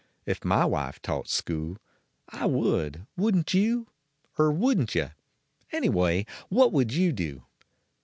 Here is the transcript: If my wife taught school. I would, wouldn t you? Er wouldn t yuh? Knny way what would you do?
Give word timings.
If 0.25 0.43
my 0.43 0.65
wife 0.65 0.99
taught 1.01 1.27
school. 1.29 1.77
I 2.27 2.47
would, 2.47 3.05
wouldn 3.19 3.43
t 3.43 3.61
you? 3.63 3.89
Er 4.39 4.51
wouldn 4.51 4.87
t 4.87 4.97
yuh? 4.97 5.11
Knny 5.71 5.91
way 5.93 6.25
what 6.49 6.73
would 6.73 6.91
you 6.91 7.13
do? 7.13 7.43